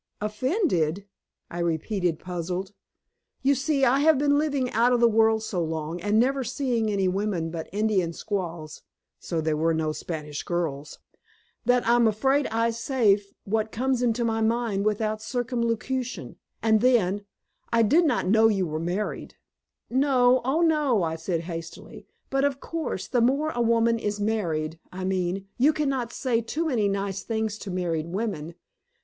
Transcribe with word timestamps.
"Offended?" 0.19 1.05
I 1.51 1.59
repeated, 1.59 2.17
puzzled. 2.17 2.71
"You 3.43 3.53
see, 3.53 3.85
I 3.85 3.99
have 3.99 4.17
been 4.17 4.35
living 4.39 4.71
out 4.71 4.93
of 4.93 4.99
the 4.99 5.07
world 5.07 5.43
so 5.43 5.63
long, 5.63 6.01
and 6.01 6.19
never 6.19 6.43
seeing 6.43 6.89
any 6.89 7.07
women 7.07 7.51
but 7.51 7.69
Indian 7.71 8.11
squaws" 8.11 8.81
so 9.19 9.41
there 9.41 9.55
were 9.55 9.75
no 9.75 9.91
Spanish 9.91 10.41
girls! 10.41 10.97
"that 11.65 11.87
I'm 11.87 12.07
afraid 12.07 12.47
I 12.47 12.71
say 12.71 13.21
what 13.43 13.71
comes 13.71 14.01
into 14.01 14.25
my 14.25 14.41
mind 14.41 14.85
without 14.85 15.21
circumlocution. 15.21 16.37
And 16.63 16.81
then 16.81 17.23
I 17.71 17.83
did 17.83 18.05
not 18.05 18.25
know 18.25 18.47
you 18.47 18.65
were 18.65 18.79
married." 18.79 19.35
"No, 19.87 20.41
oh, 20.43 20.61
no," 20.61 21.03
I 21.03 21.15
said 21.15 21.41
hastily. 21.41 22.07
"But, 22.31 22.43
of 22.43 22.59
course, 22.59 23.07
the 23.07 23.21
more 23.21 23.51
a 23.51 23.61
woman 23.61 23.99
is 23.99 24.19
married 24.19 24.79
I 24.91 25.03
mean, 25.05 25.47
you 25.59 25.71
can 25.71 25.89
not 25.89 26.11
say 26.11 26.41
too 26.41 26.65
many 26.65 26.87
nice 26.87 27.21
things 27.21 27.59
to 27.59 27.69
married 27.69 28.07
women. 28.07 28.55